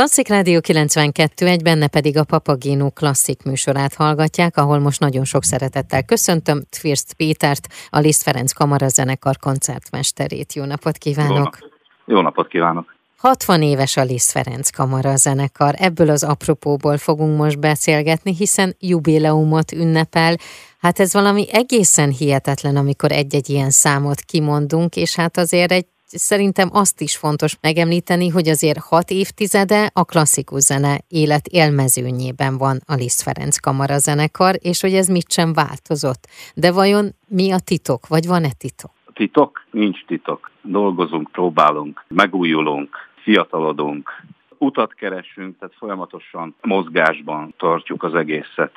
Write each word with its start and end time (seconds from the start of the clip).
Klasszik 0.00 0.28
Rádió 0.28 0.60
92, 0.60 1.46
egy 1.46 1.62
benne 1.62 1.86
pedig 1.86 2.16
a 2.18 2.24
Papagénó 2.24 2.90
klasszik 2.90 3.42
műsorát 3.42 3.94
hallgatják, 3.94 4.56
ahol 4.56 4.78
most 4.78 5.00
nagyon 5.00 5.24
sok 5.24 5.44
szeretettel 5.44 6.02
köszöntöm 6.02 6.62
Tvirst 6.70 7.14
Pétert, 7.14 7.68
a 7.90 7.98
Liszt 7.98 8.22
Ferenc 8.22 8.52
Kamara 8.52 8.88
zenekar 8.88 9.36
koncertmesterét. 9.36 10.52
Jó 10.52 10.64
napot 10.64 10.98
kívánok! 10.98 11.58
Jó. 12.06 12.14
Jó 12.14 12.22
napot 12.22 12.48
kívánok! 12.48 12.94
60 13.16 13.62
éves 13.62 13.96
a 13.96 14.02
Liszt 14.02 14.30
Ferenc 14.30 14.70
Kamara 14.70 15.16
zenekar. 15.16 15.74
Ebből 15.78 16.10
az 16.10 16.22
apropóból 16.22 16.96
fogunk 16.96 17.38
most 17.38 17.58
beszélgetni, 17.58 18.34
hiszen 18.34 18.76
jubileumot 18.78 19.72
ünnepel. 19.72 20.36
Hát 20.80 21.00
ez 21.00 21.12
valami 21.12 21.46
egészen 21.52 22.10
hihetetlen, 22.10 22.76
amikor 22.76 23.12
egy-egy 23.12 23.50
ilyen 23.50 23.70
számot 23.70 24.20
kimondunk, 24.20 24.96
és 24.96 25.14
hát 25.14 25.36
azért 25.36 25.72
egy 25.72 25.86
szerintem 26.18 26.68
azt 26.72 27.00
is 27.00 27.16
fontos 27.16 27.56
megemlíteni, 27.60 28.28
hogy 28.28 28.48
azért 28.48 28.78
hat 28.78 29.10
évtizede 29.10 29.90
a 29.92 30.04
klasszikus 30.04 30.60
zene 30.60 30.98
élet 31.08 31.46
élmezőnyében 31.46 32.58
van 32.58 32.78
a 32.86 32.94
Liszt 32.94 33.22
Ferenc 33.22 33.58
Kamara 33.58 33.98
zenekar, 33.98 34.54
és 34.58 34.80
hogy 34.80 34.92
ez 34.92 35.08
mit 35.08 35.32
sem 35.32 35.52
változott. 35.52 36.26
De 36.54 36.72
vajon 36.72 37.10
mi 37.28 37.52
a 37.52 37.58
titok, 37.64 38.06
vagy 38.06 38.26
van-e 38.26 38.52
titok? 38.58 38.90
Titok? 39.14 39.64
Nincs 39.70 40.04
titok. 40.06 40.50
Dolgozunk, 40.62 41.30
próbálunk, 41.32 42.04
megújulunk, 42.08 42.96
fiatalodunk, 43.22 44.10
utat 44.58 44.94
keresünk, 44.94 45.58
tehát 45.58 45.74
folyamatosan 45.78 46.54
mozgásban 46.62 47.54
tartjuk 47.56 48.02
az 48.02 48.14
egészet, 48.14 48.72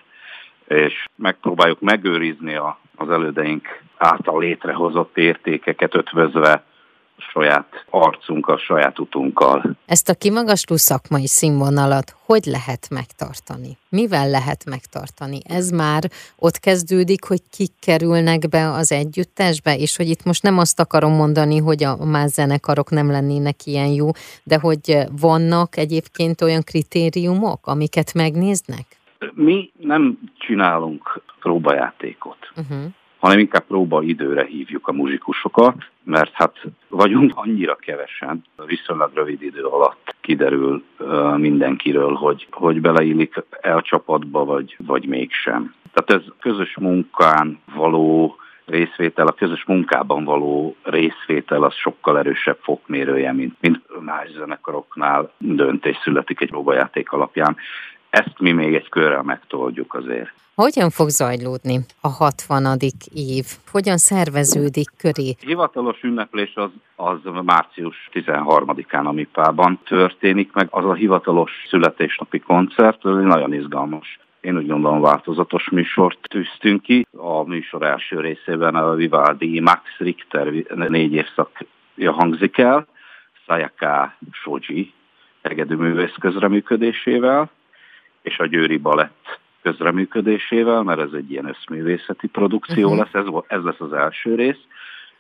és 0.68 1.06
megpróbáljuk 1.16 1.80
megőrizni 1.80 2.56
a, 2.56 2.80
az 2.96 3.10
elődeink 3.10 3.68
által 3.98 4.40
létrehozott 4.40 5.18
értékeket 5.18 5.96
ötvözve 5.96 6.64
saját 7.32 7.86
arcunkkal, 7.90 8.58
saját 8.58 9.00
utunkkal. 9.00 9.76
Ezt 9.86 10.10
a 10.10 10.14
kimagasló 10.14 10.76
szakmai 10.76 11.28
színvonalat 11.28 12.16
hogy 12.26 12.46
lehet 12.46 12.88
megtartani? 12.90 13.78
Mivel 13.90 14.30
lehet 14.30 14.66
megtartani? 14.66 15.40
Ez 15.44 15.70
már 15.70 16.04
ott 16.38 16.58
kezdődik, 16.60 17.24
hogy 17.24 17.42
kik 17.58 17.72
kerülnek 17.80 18.50
be 18.50 18.72
az 18.72 18.92
együttesbe, 18.92 19.78
és 19.78 19.98
hogy 19.98 20.10
itt 20.10 20.24
most 20.24 20.44
nem 20.44 20.58
azt 20.58 20.80
akarom 20.80 21.12
mondani, 21.12 21.58
hogy 21.58 21.84
a 21.84 22.06
más 22.06 22.30
zenekarok 22.30 22.90
nem 22.90 23.12
lennének 23.12 23.66
ilyen 23.66 23.88
jó, 23.88 24.10
de 24.44 24.60
hogy 24.60 24.98
vannak 25.22 25.78
egyébként 25.78 26.42
olyan 26.42 26.62
kritériumok, 26.64 27.68
amiket 27.68 28.14
megnéznek? 28.14 28.86
Mi 29.34 29.72
nem 29.80 30.20
csinálunk 30.38 31.22
próbajátékot. 31.40 32.52
Uh-huh 32.56 32.92
hanem 33.24 33.40
inkább 33.40 33.66
próba 33.68 34.02
időre 34.02 34.46
hívjuk 34.46 34.88
a 34.88 34.92
muzsikusokat, 34.92 35.76
mert 36.04 36.32
hát 36.34 36.62
vagyunk 36.88 37.32
annyira 37.36 37.76
kevesen, 37.76 38.44
viszonylag 38.66 39.12
rövid 39.14 39.42
idő 39.42 39.64
alatt 39.64 40.16
kiderül 40.22 40.84
mindenkiről, 41.36 42.14
hogy, 42.14 42.48
hogy 42.52 42.82
beleillik 42.82 43.44
el 43.62 43.82
csapatba, 43.82 44.46
vagy, 44.46 44.78
vagy 44.86 45.06
mégsem. 45.06 45.74
Tehát 45.94 46.24
ez 46.24 46.32
közös 46.40 46.78
munkán 46.78 47.60
való 47.76 48.38
részvétel, 48.66 49.28
a 49.28 49.32
közös 49.32 49.66
munkában 49.66 50.24
való 50.24 50.76
részvétel 50.84 51.64
az 51.64 51.74
sokkal 51.74 52.18
erősebb 52.18 52.58
fokmérője, 52.62 53.32
mint, 53.32 53.56
mint 53.60 53.82
más 54.00 54.30
zenekaroknál 54.32 55.32
döntés 55.38 55.98
születik 56.04 56.42
egy 56.42 56.50
próbajáték 56.50 57.12
alapján. 57.12 57.58
Ezt 58.10 58.40
mi 58.40 58.52
még 58.52 58.76
egy 58.76 58.90
körrel 58.90 59.24
megtoldjuk 59.24 59.94
azért. 59.94 60.34
Hogyan 60.56 60.90
fog 60.90 61.10
zajlódni 61.10 61.80
a 62.02 62.08
60. 62.08 62.66
év? 63.14 63.46
Hogyan 63.72 63.98
szerveződik 63.98 64.90
köré? 64.98 65.36
Hivatalos 65.40 66.04
ünneplés 66.04 66.54
az, 66.56 66.70
az 66.96 67.20
március 67.44 68.10
13-án 68.14 69.06
a 69.06 69.12
MIPA-ban 69.12 69.80
történik, 69.86 70.54
meg 70.54 70.68
az 70.70 70.86
a 70.86 70.94
hivatalos 70.94 71.52
születésnapi 71.70 72.40
koncert, 72.40 73.06
ez 73.06 73.12
nagyon 73.12 73.54
izgalmas 73.54 74.20
én 74.42 74.58
úgy 74.58 74.68
gondolom 74.68 75.02
változatos 75.02 75.70
műsort 75.70 76.20
tűztünk 76.22 76.82
ki. 76.82 77.08
A 77.18 77.44
műsor 77.44 77.84
első 77.84 78.20
részében 78.20 78.76
a 78.76 78.94
Vivaldi 78.94 79.60
Max 79.60 79.82
Richter 79.98 80.48
négy 80.76 81.14
évszakja 81.14 82.12
hangzik 82.12 82.58
el, 82.58 82.88
Sayaka 83.46 84.16
Shoji 84.32 84.94
egedűművész 85.42 86.16
közreműködésével, 86.20 87.50
és 88.22 88.38
a 88.38 88.46
Győri 88.46 88.78
Balett 88.78 89.42
közreműködésével, 89.64 90.84
mert 90.84 91.00
ez 91.00 91.14
egy 91.14 91.32
ilyen 91.32 91.50
összművészeti 91.50 92.28
produkció 92.28 92.92
uh-huh. 92.92 92.98
lesz, 92.98 93.26
ez, 93.26 93.34
ez 93.48 93.64
lesz 93.64 93.80
az 93.80 93.94
első 93.94 94.36
rész, 94.36 94.60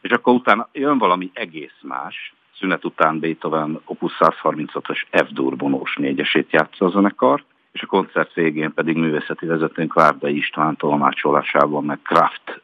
és 0.01 0.11
akkor 0.11 0.33
utána 0.33 0.69
jön 0.71 0.97
valami 0.97 1.31
egész 1.33 1.77
más, 1.81 2.33
szünet 2.59 2.85
után 2.85 3.19
Beethoven 3.19 3.81
Opus 3.85 4.13
136-os 4.19 5.01
F-dur 5.09 5.55
bonós 5.55 5.95
négyesét 5.95 6.51
játsza 6.51 6.85
a 6.85 6.89
zenekar, 6.89 7.43
és 7.71 7.81
a 7.81 7.85
koncert 7.85 8.33
végén 8.33 8.73
pedig 8.73 8.97
művészeti 8.97 9.45
vezetőnk 9.45 9.93
Várdai 9.93 10.37
István 10.37 10.75
tolmácsolásában 10.75 11.83
meg 11.83 11.99
Kraft 12.01 12.61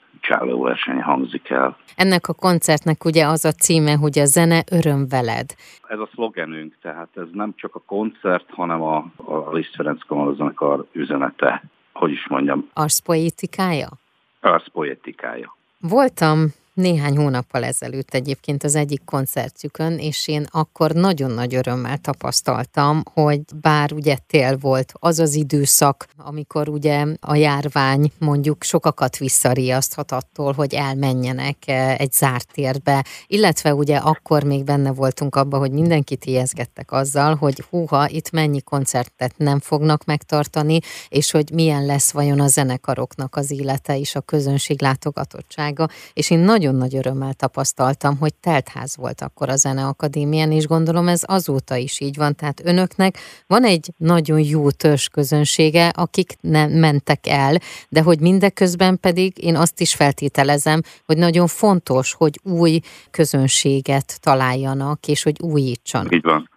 verseny 0.62 1.02
hangzik 1.02 1.50
el. 1.50 1.78
Ennek 1.96 2.28
a 2.28 2.34
koncertnek 2.34 3.06
ugye 3.06 3.25
az 3.25 3.46
a 3.46 3.52
címe, 3.52 3.94
hogy 3.94 4.19
a 4.19 4.25
zene 4.25 4.63
öröm 4.72 5.07
veled. 5.07 5.56
Ez 5.88 6.00
a 6.00 6.09
szlogenünk, 6.13 6.78
tehát 6.81 7.09
ez 7.16 7.28
nem 7.31 7.53
csak 7.56 7.75
a 7.75 7.81
koncert, 7.85 8.46
hanem 8.50 8.81
a, 8.81 8.96
a 9.16 9.52
Liszt 9.52 9.75
Ferenc 9.75 10.06
Kamarazanekar 10.06 10.85
üzenete. 10.91 11.63
Hogy 11.94 12.12
is 12.12 12.28
mondjam? 12.28 12.69
Arszpoétikája? 12.74 13.90
Arszpoétikája. 14.41 15.57
Voltam 15.80 16.47
néhány 16.79 17.17
hónappal 17.17 17.63
ezelőtt 17.63 18.13
egyébként 18.13 18.63
az 18.63 18.75
egyik 18.75 19.01
koncertjükön, 19.06 19.97
és 19.97 20.28
én 20.28 20.47
akkor 20.51 20.91
nagyon 20.91 21.31
nagy 21.31 21.56
örömmel 21.56 21.97
tapasztaltam, 21.97 23.03
hogy 23.13 23.41
bár 23.62 23.91
ugye 23.94 24.17
tél 24.28 24.57
volt 24.57 24.94
az 24.94 25.19
az 25.19 25.35
időszak, 25.35 26.07
amikor 26.18 26.69
ugye 26.69 27.06
a 27.19 27.35
járvány 27.35 28.12
mondjuk 28.19 28.63
sokakat 28.63 29.18
visszariaszthat 29.18 30.12
attól, 30.12 30.53
hogy 30.53 30.73
elmenjenek 30.73 31.57
e, 31.66 31.95
egy 31.97 32.12
zárt 32.12 32.47
térbe, 32.53 33.06
illetve 33.28 33.73
ugye 33.73 33.97
akkor 33.97 34.44
még 34.44 34.63
benne 34.63 34.91
voltunk 34.91 35.35
abba, 35.35 35.57
hogy 35.57 35.72
mindenkit 35.72 36.25
ijeszgettek 36.25 36.91
azzal, 36.91 37.35
hogy 37.35 37.63
húha, 37.69 38.09
itt 38.09 38.31
mennyi 38.31 38.62
koncertet 38.62 39.38
nem 39.38 39.59
fognak 39.59 40.06
megtartani, 40.06 40.79
és 41.09 41.31
hogy 41.31 41.51
milyen 41.53 41.85
lesz 41.85 42.12
vajon 42.12 42.39
a 42.39 42.47
zenekaroknak 42.47 43.35
az 43.35 43.51
élete 43.51 43.97
és 43.97 44.16
a 44.16 44.22
közönség 44.22 44.81
látogatottsága, 44.81 45.88
és 46.13 46.29
én 46.29 46.39
nagyon 46.39 46.69
nagyon 46.69 46.90
nagy 46.90 47.06
örömmel 47.06 47.34
tapasztaltam, 47.34 48.18
hogy 48.18 48.34
teltház 48.34 48.97
volt 48.97 49.22
akkor 49.22 49.50
a 49.50 49.56
Zeneakadémián, 49.56 50.52
és 50.52 50.68
gondolom 50.68 51.07
ez 51.07 51.22
azóta 51.25 51.75
is 51.75 52.00
így 52.00 52.18
van. 52.18 52.35
Tehát 52.35 52.62
önöknek 52.66 53.18
van 53.47 53.63
egy 53.63 53.90
nagyon 53.97 54.40
jó 54.40 54.72
törzs 54.72 55.07
közönsége, 55.07 55.88
akik 55.88 56.35
nem 56.41 56.72
mentek 56.72 57.28
el, 57.28 57.56
de 57.90 58.02
hogy 58.02 58.19
mindeközben 58.19 59.00
pedig 59.00 59.44
én 59.44 59.56
azt 59.56 59.81
is 59.81 59.96
feltételezem, 59.96 60.81
hogy 61.06 61.18
nagyon 61.18 61.47
fontos, 61.47 62.13
hogy 62.13 62.40
új 62.44 62.80
közönséget 63.12 64.22
találjanak, 64.22 65.07
és 65.07 65.24
hogy 65.24 65.36
újítsanak. 65.41 66.13
Így 66.13 66.24
van. 66.24 66.50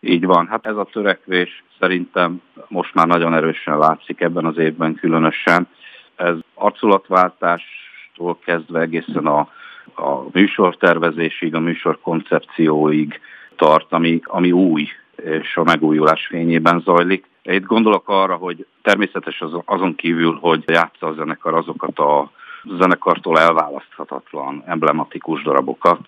Így 0.00 0.24
van. 0.24 0.46
Hát 0.46 0.66
ez 0.66 0.76
a 0.76 0.88
törekvés 0.92 1.64
szerintem 1.78 2.42
most 2.68 2.94
már 2.94 3.06
nagyon 3.06 3.34
erősen 3.34 3.78
látszik 3.78 4.20
ebben 4.20 4.44
az 4.44 4.58
évben 4.58 4.94
különösen. 4.94 5.68
Ez 6.16 6.34
arculatváltás 6.54 7.62
műsortól 8.18 8.38
kezdve 8.44 8.80
egészen 8.80 9.26
a, 9.26 9.38
a 9.94 10.24
műsortervezésig, 10.32 11.54
a 11.54 11.60
műsor 11.60 11.98
koncepcióig 12.02 13.20
tart, 13.56 13.92
ami, 13.92 14.20
ami 14.24 14.52
új 14.52 14.88
és 15.16 15.56
a 15.56 15.62
megújulás 15.62 16.26
fényében 16.26 16.80
zajlik. 16.84 17.24
Itt 17.42 17.64
gondolok 17.64 18.08
arra, 18.08 18.34
hogy 18.36 18.66
természetes 18.82 19.40
az, 19.40 19.50
azon 19.64 19.94
kívül, 19.94 20.38
hogy 20.40 20.64
játsza 20.66 21.06
a 21.06 21.14
zenekar 21.14 21.54
azokat 21.54 21.98
a 21.98 22.30
zenekartól 22.78 23.38
elválaszthatatlan, 23.38 24.62
emblematikus 24.66 25.42
darabokat, 25.42 26.00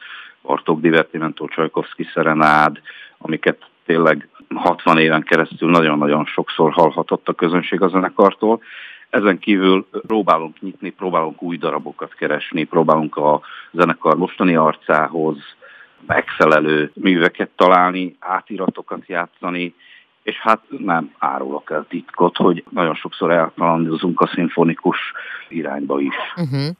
Bartók 0.42 0.80
Divertimento, 0.80 1.48
Csajkovszki 1.48 2.06
Szerenád, 2.14 2.80
amiket 3.18 3.58
tényleg 3.86 4.28
60 4.54 4.98
éven 4.98 5.22
keresztül 5.22 5.70
nagyon-nagyon 5.70 6.24
sokszor 6.24 6.72
hallhatott 6.72 7.28
a 7.28 7.32
közönség 7.32 7.82
a 7.82 7.88
zenekartól. 7.88 8.60
Ezen 9.10 9.38
kívül 9.38 9.86
próbálunk 9.90 10.60
nyitni, 10.60 10.90
próbálunk 10.90 11.42
új 11.42 11.56
darabokat 11.56 12.14
keresni, 12.14 12.64
próbálunk 12.64 13.16
a 13.16 13.40
zenekar 13.72 14.16
mostani 14.16 14.54
arcához 14.56 15.36
megfelelő 16.06 16.90
műveket 16.94 17.50
találni, 17.56 18.16
átiratokat 18.18 19.06
játszani, 19.06 19.74
és 20.22 20.36
hát 20.36 20.60
nem 20.78 21.14
árulok 21.18 21.70
el 21.70 21.86
titkot, 21.88 22.36
hogy 22.36 22.64
nagyon 22.70 22.94
sokszor 22.94 23.30
elkalandozunk 23.30 24.20
a 24.20 24.30
szimfonikus 24.34 24.98
irányba 25.48 26.00
is. 26.00 26.14
Uh-huh. 26.36 26.76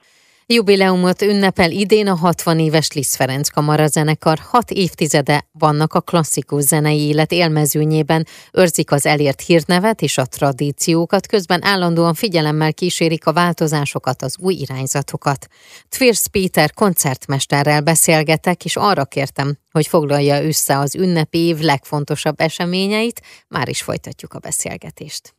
Jubileumot 0.53 1.23
ünnepel 1.23 1.71
idén 1.71 2.07
a 2.07 2.15
60 2.15 2.59
éves 2.59 2.93
Liszt 2.93 3.17
Ferenc 3.17 3.49
Kamara 3.49 3.87
zenekar. 3.87 4.39
Hat 4.39 4.71
évtizede 4.71 5.49
vannak 5.53 5.95
a 5.95 6.01
klasszikus 6.01 6.63
zenei 6.63 7.01
élet 7.01 7.33
élmezőnyében, 7.33 8.27
őrzik 8.53 8.93
az 8.93 9.07
elért 9.07 9.41
hírnevet 9.41 10.03
és 10.03 10.19
a 10.19 10.25
tradíciókat, 10.25 11.27
közben 11.27 11.65
állandóan 11.65 12.15
figyelemmel 12.15 12.75
kísérik 12.75 13.27
a 13.27 13.33
változásokat, 13.33 14.23
az 14.23 14.37
új 14.39 14.55
irányzatokat. 14.55 15.47
Tvirsz 15.89 16.27
Péter 16.27 16.73
koncertmesterrel 16.73 17.81
beszélgetek, 17.81 18.65
és 18.65 18.77
arra 18.77 19.05
kértem, 19.05 19.57
hogy 19.71 19.87
foglalja 19.87 20.45
össze 20.45 20.79
az 20.79 20.95
ünnepi 20.95 21.39
év 21.39 21.59
legfontosabb 21.59 22.41
eseményeit, 22.41 23.21
már 23.49 23.69
is 23.69 23.83
folytatjuk 23.83 24.35
a 24.35 24.39
beszélgetést. 24.39 25.35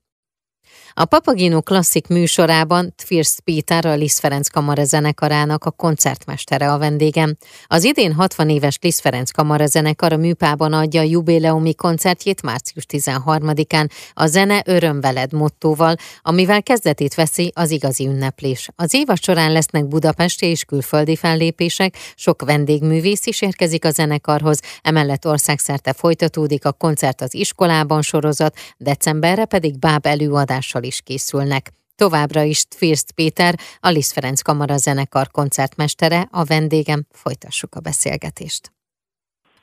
A 0.94 1.06
Papagino 1.06 1.62
klasszik 1.62 2.08
műsorában 2.08 2.94
Tvirsz 2.96 3.40
Péter, 3.44 3.86
a 3.86 3.96
Liszt 3.96 4.20
Ferenc 4.20 4.48
Kamara 4.48 4.84
zenekarának 4.84 5.66
a 5.66 5.72
koncertmestere 5.72 6.72
a 6.72 6.78
vendégem. 6.78 7.38
Az 7.68 7.84
idén 7.84 8.14
60 8.14 8.50
éves 8.50 8.78
Liszt 8.82 9.00
Ferenc 9.00 9.32
Kamara 9.32 9.66
zenekar 9.66 10.14
a 10.14 10.18
műpában 10.18 10.74
adja 10.74 11.02
a 11.02 11.04
jubileumi 11.04 11.76
koncertjét 11.76 12.42
március 12.42 12.86
13-án 12.88 13.90
a 14.14 14.26
Zene 14.26 14.62
öröm 14.66 15.02
veled 15.02 15.34
mottóval, 15.34 15.96
amivel 16.22 16.64
kezdetét 16.64 17.16
veszi 17.16 17.52
az 17.56 17.72
igazi 17.72 18.08
ünneplés. 18.08 18.70
Az 18.76 18.94
évad 18.94 19.24
során 19.24 19.52
lesznek 19.52 19.88
budapesti 19.88 20.46
és 20.46 20.64
külföldi 20.64 21.16
fellépések, 21.16 21.98
sok 22.16 22.42
vendégművész 22.46 23.26
is 23.26 23.42
érkezik 23.42 23.86
a 23.86 23.92
zenekarhoz, 23.92 24.60
emellett 24.82 25.28
országszerte 25.28 25.94
folytatódik 25.94 26.66
a 26.66 26.72
koncert 26.72 27.22
az 27.22 27.34
iskolában 27.34 28.02
sorozat, 28.02 28.56
decemberre 28.78 29.46
pedig 29.46 29.80
báb 29.80 30.06
előadással 30.06 30.61
zenekar 30.62 30.84
is 30.84 31.02
készülnek. 31.02 31.72
Továbbra 31.96 32.42
is 32.42 32.66
Tvirst 32.66 33.12
Péter, 33.12 33.56
a 33.80 33.90
Liszt 33.90 34.12
Ferenc 34.12 34.42
Kamara 34.42 34.78
zenekar 34.78 35.32
koncertmestere, 35.32 36.28
a 36.32 36.44
vendégem, 36.44 37.06
folytassuk 37.12 37.76
a 37.76 37.80
beszélgetést. 37.80 38.72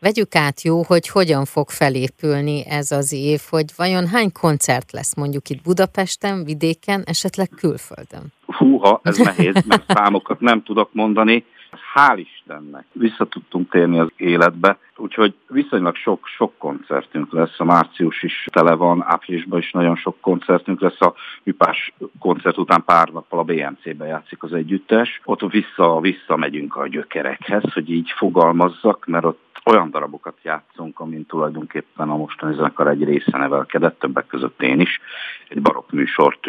Vegyük 0.01 0.35
át 0.35 0.63
jó, 0.63 0.83
hogy 0.83 1.09
hogyan 1.09 1.45
fog 1.45 1.71
felépülni 1.71 2.67
ez 2.67 2.91
az 2.91 3.13
év, 3.13 3.41
hogy 3.51 3.65
vajon 3.77 4.07
hány 4.07 4.33
koncert 4.33 4.93
lesz 4.93 5.15
mondjuk 5.15 5.49
itt 5.49 5.63
Budapesten, 5.63 6.45
vidéken, 6.45 7.03
esetleg 7.07 7.49
külföldön? 7.57 8.33
Húha, 8.47 9.01
ez 9.03 9.19
nehéz, 9.19 9.55
mert 9.67 9.85
számokat 9.97 10.41
nem 10.41 10.63
tudok 10.63 10.91
mondani. 10.93 11.45
Hál' 11.95 12.19
Istennek 12.19 12.85
vissza 12.93 13.25
tudtunk 13.25 13.71
térni 13.71 13.99
az 13.99 14.09
életbe, 14.17 14.79
úgyhogy 14.97 15.35
viszonylag 15.49 15.97
sok, 15.97 16.27
sok 16.27 16.59
koncertünk 16.59 17.33
lesz. 17.33 17.61
A 17.61 17.65
március 17.65 18.23
is 18.23 18.45
tele 18.53 18.75
van, 18.75 19.03
áprilisban 19.07 19.59
is 19.59 19.71
nagyon 19.71 19.97
sok 19.97 20.21
koncertünk 20.21 20.81
lesz. 20.81 21.01
A 21.01 21.15
Műpás 21.43 21.93
koncert 22.19 22.59
után 22.59 22.85
pár 22.85 23.09
nappal 23.09 23.39
a 23.39 23.43
BMC-be 23.43 24.07
játszik 24.07 24.43
az 24.43 24.53
együttes. 24.53 25.21
Ott 25.25 25.51
vissza, 25.51 26.01
vissza 26.01 26.37
megyünk 26.37 26.77
a 26.77 26.89
gyökerekhez, 26.89 27.73
hogy 27.73 27.91
így 27.91 28.11
fogalmazzak, 28.17 29.07
mert 29.07 29.25
ott 29.25 29.48
olyan 29.69 29.91
darabokat 29.91 30.37
játszunk, 30.43 31.01
amin 31.01 31.27
tulajdonképpen 31.27 32.11
a 32.11 32.17
mostani 32.17 32.55
zenekar 32.55 32.89
egy 32.89 33.05
része 33.05 33.39
nevelkedett, 33.39 33.99
többek 33.99 34.27
között 34.27 34.63
én 34.63 34.81
is. 34.81 35.01
Egy 35.49 35.63
barokk 35.63 35.91
műsort 35.91 36.41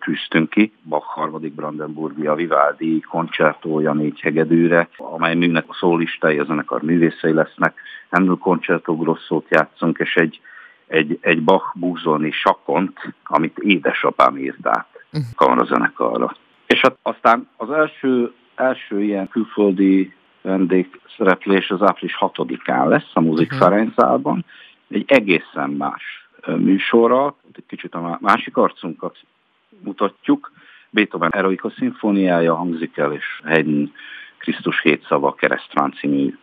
tűztünk 0.00 0.50
ki, 0.50 0.72
Bach 0.82 1.06
harmadik 1.06 1.54
Brandenburgi, 1.54 2.26
a 2.26 2.34
Vivaldi 2.34 3.00
koncertója 3.00 3.92
négy 3.92 4.20
hegedűre, 4.20 4.88
amely 4.96 5.34
műnek 5.34 5.64
a 5.68 5.74
szólistái, 5.74 6.38
a 6.38 6.44
zenekar 6.44 6.82
művészei 6.82 7.32
lesznek. 7.32 7.80
Handel 8.10 8.36
koncertó 8.40 8.96
grosszót 8.96 9.46
játszunk, 9.48 9.98
és 9.98 10.14
egy, 10.14 10.40
egy, 10.86 11.18
egy 11.20 11.42
Bach 11.42 11.76
búzolni 11.78 12.30
sakont, 12.30 13.14
amit 13.24 13.58
édesapám 13.58 14.36
írt 14.36 14.66
át 14.66 14.88
uh-huh. 15.12 15.60
a 15.60 15.64
zenekarra. 15.64 16.36
És 16.66 16.80
hát 16.80 16.98
aztán 17.02 17.48
az 17.56 17.70
első, 17.70 18.32
első 18.54 19.02
ilyen 19.02 19.28
külföldi 19.28 20.14
vendégszereplés 20.42 21.70
az 21.70 21.82
április 21.82 22.16
6-án 22.20 22.88
lesz 22.88 23.10
a 23.12 23.20
Muzik 23.20 23.52
uh-huh. 23.52 24.38
egy 24.88 25.04
egészen 25.06 25.70
más 25.70 26.28
műsorral, 26.46 27.36
egy 27.52 27.64
kicsit 27.66 27.94
a 27.94 28.18
másik 28.20 28.56
arcunkat 28.56 29.16
mutatjuk. 29.80 30.52
Beethoven 30.90 31.30
Eroica 31.32 31.70
szimfóniája 31.70 32.54
hangzik 32.54 32.96
el, 32.96 33.12
és 33.12 33.24
Haydn 33.44 33.92
Krisztus 34.42 34.80
hét 34.80 35.04
szava 35.08 35.34
keresztrán 35.34 35.92
című 35.92 36.38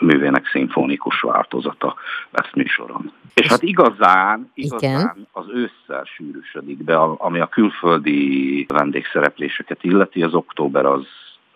művének 0.00 0.46
szimfonikus 0.46 1.20
változata 1.20 1.94
lesz 2.30 2.52
műsoron. 2.54 3.12
És 3.34 3.46
hát 3.46 3.62
igazán, 3.62 4.50
igazán 4.54 4.90
Igen. 4.90 5.26
az 5.32 5.46
ősszel 5.48 6.04
sűrűsödik 6.04 6.84
be, 6.84 6.96
ami 6.96 7.40
a 7.40 7.46
külföldi 7.46 8.66
vendégszerepléseket 8.68 9.84
illeti, 9.84 10.22
az 10.22 10.34
október 10.34 10.86
az 10.86 11.06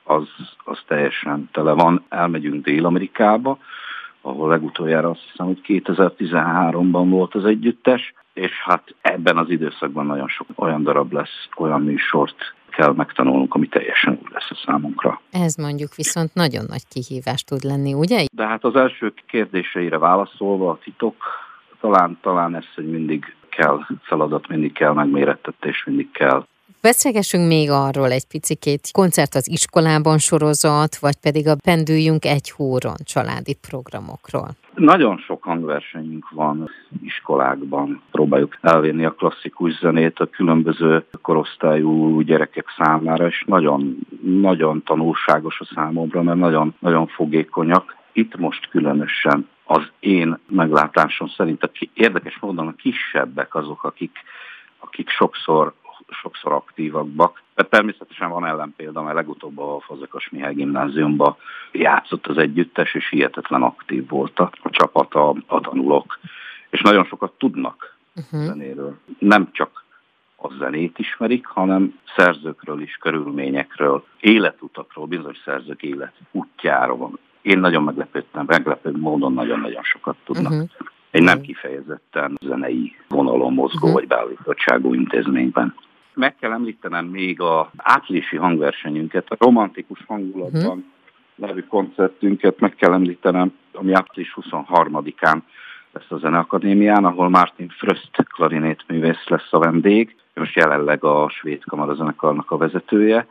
az, 0.08 0.28
az 0.64 0.78
teljesen 0.86 1.48
tele 1.52 1.72
van. 1.72 2.04
Elmegyünk 2.08 2.64
Dél-Amerikába, 2.64 3.58
ahol 4.20 4.48
legutoljára 4.48 5.10
azt 5.10 5.24
hiszem, 5.30 5.46
hogy 5.46 5.60
2013-ban 5.66 7.06
volt 7.08 7.34
az 7.34 7.44
együttes, 7.44 8.14
és 8.32 8.52
hát 8.64 8.94
ebben 9.00 9.36
az 9.36 9.50
időszakban 9.50 10.06
nagyon 10.06 10.28
sok 10.28 10.46
olyan 10.54 10.82
darab 10.82 11.12
lesz, 11.12 11.48
olyan 11.56 11.82
műsort 11.82 12.54
kell 12.70 12.92
megtanulnunk, 12.92 13.54
ami 13.54 13.68
teljesen 13.68 14.12
új 14.12 14.28
lesz 14.32 14.50
a 14.50 14.62
számunkra. 14.66 15.20
Ez 15.30 15.54
mondjuk 15.54 15.94
viszont 15.94 16.34
nagyon 16.34 16.64
nagy 16.68 16.88
kihívás 16.88 17.42
tud 17.42 17.62
lenni, 17.62 17.94
ugye? 17.94 18.24
De 18.32 18.46
hát 18.46 18.64
az 18.64 18.76
első 18.76 19.12
kérdéseire 19.26 19.98
válaszolva 19.98 20.70
a 20.70 20.78
titok, 20.84 21.14
talán, 21.80 22.18
talán 22.22 22.56
ez, 22.56 22.64
hogy 22.74 22.90
mindig 22.90 23.34
kell 23.48 23.80
feladat, 24.02 24.48
mindig 24.48 24.72
kell 24.72 24.92
megmérettetés, 24.92 25.84
mindig 25.84 26.10
kell 26.10 26.46
Beszélgessünk 26.82 27.48
még 27.48 27.70
arról 27.70 28.10
egy 28.10 28.26
picikét, 28.26 28.88
koncert 28.92 29.34
az 29.34 29.50
iskolában 29.50 30.18
sorozat, 30.18 30.98
vagy 30.98 31.16
pedig 31.22 31.48
a 31.48 31.56
Pendüljünk 31.64 32.24
egy 32.24 32.50
hóron 32.50 32.96
családi 33.04 33.54
programokról. 33.68 34.48
Nagyon 34.74 35.16
sok 35.16 35.42
hangversenyünk 35.42 36.30
van 36.30 36.70
iskolákban. 37.02 38.02
Próbáljuk 38.10 38.58
elvinni 38.60 39.04
a 39.04 39.10
klasszikus 39.10 39.78
zenét 39.78 40.18
a 40.18 40.26
különböző 40.26 41.04
korosztályú 41.22 42.20
gyerekek 42.20 42.66
számára, 42.76 43.26
és 43.26 43.44
nagyon, 43.46 43.98
nagyon 44.22 44.82
tanulságos 44.82 45.60
a 45.60 45.70
számomra, 45.74 46.22
mert 46.22 46.38
nagyon, 46.38 46.74
nagyon 46.78 47.06
fogékonyak. 47.06 47.96
Itt 48.12 48.36
most 48.36 48.68
különösen 48.68 49.48
az 49.64 49.82
én 50.00 50.38
meglátásom 50.48 51.28
szerint 51.28 51.62
a 51.62 51.70
érdekes 51.94 52.38
módon 52.40 52.66
a 52.66 52.74
kisebbek 52.74 53.54
azok, 53.54 53.84
akik, 53.84 54.12
akik 54.78 55.08
sokszor 55.08 55.72
sokszor 56.10 56.52
aktívabbak. 56.52 57.42
De 57.54 57.62
természetesen 57.62 58.30
van 58.30 58.46
ellenpélda, 58.46 59.02
mert 59.02 59.14
legutóbb 59.14 59.58
a 59.58 59.80
Fazekas 59.80 60.28
Mihály 60.30 60.54
gimnáziumban 60.54 61.36
játszott 61.72 62.26
az 62.26 62.36
együttes, 62.36 62.94
és 62.94 63.08
hihetetlen 63.08 63.62
aktív 63.62 64.08
volt 64.08 64.38
a, 64.38 64.50
a 64.62 64.70
csapat, 64.70 65.14
a, 65.14 65.34
a 65.46 65.60
tanulók. 65.60 66.18
És 66.70 66.80
nagyon 66.80 67.04
sokat 67.04 67.32
tudnak 67.38 67.96
uh-huh. 68.16 68.40
zenéről. 68.40 68.98
Nem 69.18 69.48
csak 69.52 69.84
a 70.36 70.52
zenét 70.58 70.98
ismerik, 70.98 71.46
hanem 71.46 71.98
szerzőkről 72.16 72.80
is, 72.80 72.96
körülményekről, 72.96 74.04
életutakról, 74.20 75.06
bizonyos 75.06 75.38
szerzők 75.44 75.82
életútjáról. 75.82 77.18
Én 77.42 77.58
nagyon 77.58 77.82
meglepődtem, 77.82 78.44
meglepő 78.46 78.96
módon 78.96 79.32
nagyon-nagyon 79.32 79.82
sokat 79.82 80.16
tudnak. 80.24 80.52
Uh-huh. 80.52 80.68
Egy 81.10 81.22
nem 81.22 81.40
kifejezetten 81.40 82.38
zenei 82.40 82.96
vonalon 83.08 83.52
mozgó 83.52 83.86
uh-huh. 83.86 83.92
vagy 83.92 84.06
beállítottságú 84.06 84.94
intézményben 84.94 85.74
meg 86.18 86.36
kell 86.36 86.52
említenem 86.52 87.06
még 87.06 87.40
a 87.40 87.70
áprilisi 87.76 88.36
hangversenyünket, 88.36 89.30
a 89.30 89.36
romantikus 89.38 90.04
hangulatban 90.06 90.62
uh-huh. 90.62 90.84
nevű 91.34 91.64
koncertünket 91.68 92.60
meg 92.60 92.74
kell 92.74 92.92
említenem, 92.92 93.52
ami 93.72 93.92
április 93.92 94.36
23-án 94.40 95.38
lesz 95.92 96.10
a 96.10 96.16
Zeneakadémián, 96.16 97.04
ahol 97.04 97.28
Martin 97.28 97.68
Fröst 97.68 98.10
klarinétművész 98.34 99.24
lesz 99.26 99.48
a 99.52 99.58
vendég. 99.58 100.16
Most 100.34 100.56
jelenleg 100.56 101.04
a 101.04 101.28
svéd 101.28 101.64
kamarazenekarnak 101.64 102.50
a 102.50 102.56
vezetője. 102.56 103.26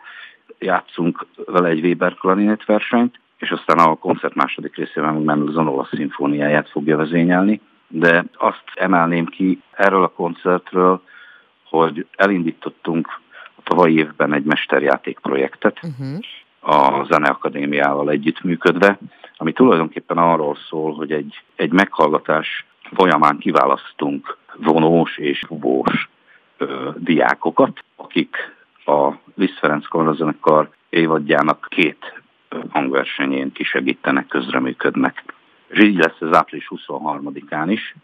Játszunk 0.59 1.25
vele 1.45 1.67
egy 1.67 1.83
Weber 1.85 2.13
klarinétversenyt, 2.13 3.19
és 3.37 3.49
aztán 3.49 3.77
a 3.77 3.95
koncert 3.95 4.35
második 4.35 4.75
részében 4.75 5.15
meg 5.15 5.37
Zanola 5.49 5.87
szimfóniáját 5.91 6.69
fogja 6.69 6.97
vezényelni. 6.97 7.61
De 7.87 8.25
azt 8.33 8.63
emelném 8.75 9.25
ki 9.25 9.61
erről 9.71 10.03
a 10.03 10.07
koncertről, 10.07 11.01
hogy 11.69 12.05
elindítottunk 12.15 13.19
a 13.55 13.61
tavalyi 13.63 13.97
évben 13.97 14.33
egy 14.33 14.43
mesterjáték 14.43 15.19
projektet 15.19 15.79
uh-huh. 15.83 16.19
a 16.59 17.05
Zeneakadémiával 17.09 18.09
együttműködve, 18.09 18.97
ami 19.37 19.53
tulajdonképpen 19.53 20.17
arról 20.17 20.57
szól, 20.69 20.93
hogy 20.93 21.11
egy, 21.11 21.43
egy 21.55 21.71
meghallgatás 21.71 22.65
folyamán 22.93 23.37
kiválasztunk 23.37 24.37
vonós 24.57 25.17
és 25.17 25.39
fubós 25.47 26.09
ö, 26.57 26.89
diákokat, 26.95 27.83
akik 27.95 28.35
a 28.85 29.13
Liszt 29.35 29.57
Ferenc 29.59 29.87
Kamarazenekar 29.87 30.69
évadjának 30.89 31.67
két 31.69 32.21
hangversenyén 32.69 33.51
kisegítenek, 33.51 34.27
közreműködnek. 34.27 35.33
És 35.67 35.79
így 35.79 35.97
lesz 35.97 36.21
ez 36.21 36.35
április 36.35 36.71
23-án 36.75 37.65
is, 37.67 37.95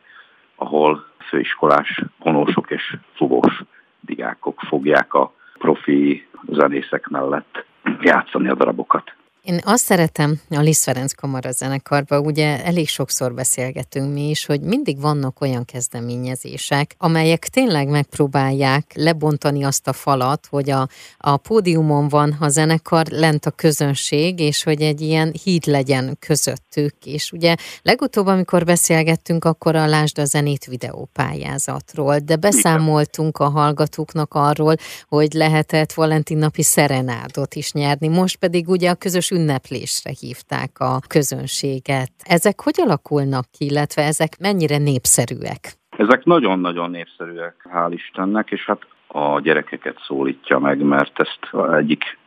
ahol 0.56 1.06
főiskolás 1.30 2.02
honósok 2.20 2.72
és 2.72 2.98
fugós 3.16 3.64
diákok 4.00 4.60
fogják 4.60 5.14
a 5.14 5.34
profi 5.58 6.28
zenészek 6.48 7.08
mellett 7.08 7.66
játszani 8.02 8.50
a 8.50 8.56
darabokat. 8.56 9.14
Én 9.44 9.60
azt 9.64 9.84
szeretem 9.84 10.40
a 10.50 10.60
Liszt 10.60 10.84
Ferenc 10.84 11.14
Kamara 11.14 11.52
zenekarban, 11.52 12.26
ugye 12.26 12.66
elég 12.66 12.88
sokszor 12.88 13.34
beszélgetünk 13.34 14.14
mi 14.14 14.30
is, 14.30 14.46
hogy 14.46 14.62
mindig 14.62 15.02
vannak 15.02 15.42
olyan 15.42 15.66
kezdeményezések, 15.66 16.96
amelyek 16.98 17.48
tényleg 17.48 17.88
megpróbálják 17.88 18.92
lebontani 18.96 19.64
azt 19.64 19.88
a 19.88 19.94
falat, 19.94 20.48
hogy 20.50 20.70
a, 20.70 20.88
a 21.18 21.38
pódiumon 21.38 22.08
van 22.08 22.38
a 22.40 22.50
zenekar, 22.50 23.06
lent 23.08 23.46
a 23.46 23.52
közönség, 23.52 24.40
és 24.40 24.64
hogy 24.64 24.82
egy 24.82 25.02
ilyen 25.02 25.34
híd 25.44 25.66
legyen 25.66 26.18
közöttük. 26.20 26.96
És 27.06 27.32
ugye 27.32 27.56
legutóbb, 27.82 28.26
amikor 28.26 28.64
beszélgettünk, 28.64 29.46
akkor 29.46 29.76
a 29.76 29.88
Lásd 29.88 30.20
a 30.20 30.26
zenét 30.26 30.66
videópályázatról, 30.66 32.18
de 32.18 32.36
beszámoltunk 32.36 33.38
a 33.38 33.50
hallgatóknak 33.50 34.34
arról, 34.34 34.76
hogy 35.08 35.34
lehetett 35.34 35.94
Valentin 35.94 36.38
napi 36.38 36.64
szerenádot 36.64 37.56
is 37.56 37.72
nyerni. 37.72 38.08
Most 38.08 38.36
pedig 38.36 38.70
ugye 38.70 38.90
a 38.90 38.96
közös 38.96 39.32
ünneplésre 39.34 40.12
hívták 40.20 40.72
a 40.80 41.00
közönséget. 41.08 42.12
Ezek 42.24 42.62
hogy 42.62 42.78
alakulnak 42.78 43.46
ki, 43.52 43.66
illetve 43.66 44.02
ezek 44.02 44.32
mennyire 44.40 44.78
népszerűek? 44.78 45.64
Ezek 45.98 46.24
nagyon-nagyon 46.24 46.90
népszerűek, 46.90 47.56
hál' 47.74 47.92
Istennek, 47.94 48.52
és 48.52 48.66
hát 48.66 48.82
a 49.08 49.40
gyerekeket 49.40 49.98
szólítja 50.08 50.60
meg, 50.60 50.82
mert 50.82 51.20
ezt 51.20 51.40
egyik 51.74 52.18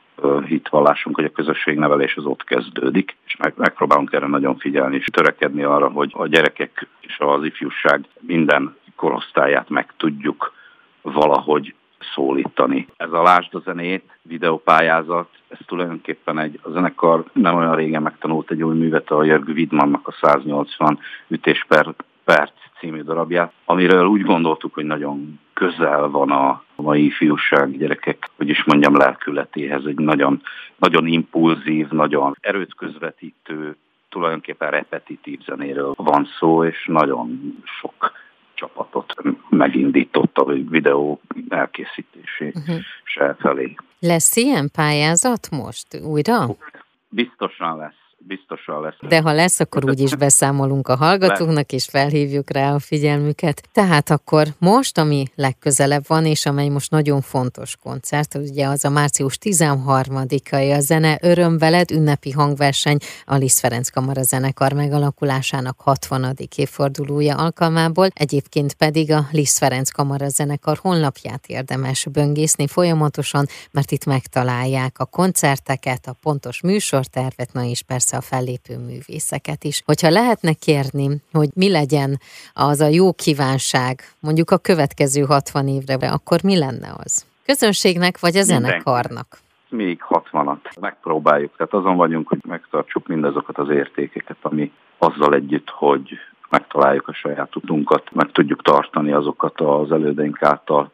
hitvallásunk, 0.46 1.16
hogy 1.16 1.24
a 1.24 1.30
közösségnevelés 1.30 2.16
az 2.16 2.24
ott 2.24 2.44
kezdődik, 2.44 3.16
és 3.26 3.36
meg, 3.36 3.52
megpróbálunk 3.56 4.12
erre 4.12 4.26
nagyon 4.26 4.56
figyelni, 4.58 4.96
és 4.96 5.04
törekedni 5.04 5.62
arra, 5.62 5.88
hogy 5.88 6.10
a 6.14 6.26
gyerekek 6.26 6.88
és 7.00 7.16
az 7.18 7.44
ifjúság 7.44 8.04
minden 8.20 8.76
korosztályát 8.96 9.68
meg 9.68 9.92
tudjuk 9.96 10.52
valahogy 11.02 11.74
szólítani. 12.14 12.88
Ez 12.96 13.12
a 13.12 13.22
Lásd 13.22 13.54
a 13.54 13.62
zenét 13.64 14.18
videópályázat, 14.22 15.28
ez 15.48 15.58
tulajdonképpen 15.66 16.38
egy, 16.38 16.58
a 16.62 16.70
zenekar 16.70 17.24
nem 17.32 17.56
olyan 17.56 17.74
régen 17.74 18.02
megtanult 18.02 18.50
egy 18.50 18.62
új 18.62 18.76
művet, 18.76 19.10
a 19.10 19.24
Jörg 19.24 19.48
Widmannnak 19.48 20.08
a 20.08 20.16
180 20.20 20.98
ütés 21.28 21.64
per 21.68 21.94
perc 22.24 22.52
című 22.78 23.02
darabját, 23.02 23.52
amiről 23.64 24.06
úgy 24.06 24.22
gondoltuk, 24.22 24.74
hogy 24.74 24.84
nagyon 24.84 25.40
közel 25.52 26.08
van 26.08 26.30
a 26.30 26.62
mai 26.76 27.10
fiúság 27.10 27.78
gyerekek, 27.78 28.30
hogy 28.36 28.48
is 28.48 28.64
mondjam, 28.64 28.96
lelkületéhez. 28.96 29.84
Egy 29.86 29.98
nagyon, 29.98 30.42
nagyon 30.76 31.06
impulzív, 31.06 31.88
nagyon 31.88 32.36
erőt 32.40 32.74
közvetítő, 32.74 33.76
tulajdonképpen 34.08 34.70
repetitív 34.70 35.40
zenéről 35.44 35.92
van 35.96 36.28
szó, 36.38 36.64
és 36.64 36.86
nagyon 36.86 37.56
sok 37.80 38.12
csapatot 38.54 39.14
megindított 39.48 40.38
a 40.38 40.44
videó 40.44 41.20
elkészítésé 41.48 42.52
uh-huh. 42.54 42.76
se 43.04 43.36
felé. 43.38 43.74
Lesz 44.06 44.36
ilyen 44.36 44.70
pályázat 44.70 45.50
most 45.50 45.94
újra? 45.94 46.46
Biztosan 47.08 47.76
lesz 47.76 48.05
biztosan 48.18 48.80
lesz. 48.80 48.94
De 49.08 49.20
ha 49.20 49.32
lesz, 49.32 49.60
akkor 49.60 49.88
úgy 49.88 50.00
is 50.00 50.14
beszámolunk 50.14 50.88
a 50.88 50.96
hallgatóknak, 50.96 51.72
és 51.72 51.84
felhívjuk 51.84 52.50
rá 52.50 52.74
a 52.74 52.78
figyelmüket. 52.78 53.68
Tehát 53.72 54.10
akkor 54.10 54.46
most, 54.58 54.98
ami 54.98 55.24
legközelebb 55.34 56.04
van, 56.06 56.26
és 56.26 56.46
amely 56.46 56.68
most 56.68 56.90
nagyon 56.90 57.20
fontos 57.20 57.76
koncert, 57.76 58.34
ugye 58.34 58.66
az 58.66 58.84
a 58.84 58.90
március 58.90 59.38
13-ai 59.40 60.76
a 60.76 60.80
Zene 60.80 61.18
Öröm 61.22 61.58
veled 61.58 61.90
ünnepi 61.90 62.30
hangverseny 62.30 62.96
a 63.24 63.34
Liszt 63.34 63.58
Ferenc 63.58 63.88
Kamara 63.88 64.22
zenekar 64.22 64.72
megalakulásának 64.72 65.80
60. 65.80 66.34
évfordulója 66.56 67.36
alkalmából, 67.36 68.08
egyébként 68.14 68.74
pedig 68.74 69.12
a 69.12 69.26
Liszt 69.30 69.58
Ferenc 69.58 69.90
Kamara 69.90 70.28
zenekar 70.28 70.78
honlapját 70.80 71.46
érdemes 71.46 72.06
böngészni 72.12 72.66
folyamatosan, 72.66 73.46
mert 73.70 73.90
itt 73.90 74.04
megtalálják 74.04 74.98
a 74.98 75.04
koncerteket, 75.04 76.06
a 76.06 76.16
pontos 76.22 76.60
műsortervet, 76.60 77.52
na 77.52 77.64
és 77.64 77.82
persze 77.82 78.15
a 78.16 78.20
fellépő 78.20 78.78
művészeket 78.78 79.64
is. 79.64 79.82
Hogyha 79.84 80.10
lehetne 80.10 80.52
kérni, 80.52 81.06
hogy 81.32 81.48
mi 81.54 81.70
legyen 81.70 82.18
az 82.52 82.80
a 82.80 82.88
jó 82.88 83.12
kívánság 83.12 84.00
mondjuk 84.20 84.50
a 84.50 84.58
következő 84.58 85.22
60 85.22 85.68
évre, 85.68 85.94
akkor 86.10 86.38
mi 86.42 86.58
lenne 86.58 86.88
az? 87.04 87.26
Közönségnek 87.46 88.20
vagy 88.20 88.36
a 88.36 88.42
zenekarnak? 88.42 89.38
Még 89.68 90.00
60-at 90.08 90.80
megpróbáljuk. 90.80 91.56
Tehát 91.56 91.72
azon 91.72 91.96
vagyunk, 91.96 92.28
hogy 92.28 92.40
megtartsuk 92.48 93.06
mindazokat 93.06 93.58
az 93.58 93.68
értékeket, 93.68 94.36
ami 94.42 94.72
azzal 94.98 95.34
együtt, 95.34 95.70
hogy 95.70 96.18
megtaláljuk 96.50 97.08
a 97.08 97.12
saját 97.12 97.56
utunkat, 97.56 98.12
meg 98.12 98.32
tudjuk 98.32 98.62
tartani 98.62 99.12
azokat 99.12 99.60
az 99.60 99.92
elődeink 99.92 100.42
által 100.42 100.90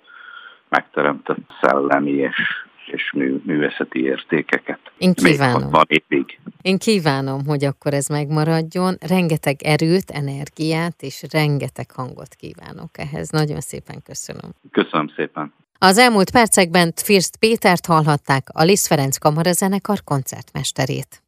megteremtett 0.69 1.53
szellemi 1.61 2.11
és 2.11 2.67
és 2.93 3.13
mű, 3.13 3.41
művészeti 3.45 4.03
értékeket. 4.05 4.81
Én 4.99 5.15
kívánom. 5.15 5.71
Még 5.89 6.39
Én 6.63 6.79
kívánom, 6.79 7.47
hogy 7.47 7.65
akkor 7.65 7.95
ez 7.95 8.07
megmaradjon. 8.07 8.97
Rengeteg 9.09 9.63
erőt, 9.63 10.11
energiát 10.11 11.03
és 11.03 11.25
rengeteg 11.31 11.91
hangot 11.91 12.35
kívánok 12.35 12.99
ehhez. 12.99 13.29
Nagyon 13.31 13.61
szépen 13.61 14.03
köszönöm. 14.05 14.51
Köszönöm 14.71 15.09
szépen. 15.17 15.53
Az 15.79 15.99
elmúlt 15.99 16.31
percekben 16.31 16.93
First 16.97 17.37
Pétert 17.37 17.87
hallhatták, 17.87 18.49
a 18.53 18.63
Liszt 18.63 18.87
Ferenc 18.87 19.17
Kamarazenekar 19.17 19.99
koncertmesterét. 20.05 21.22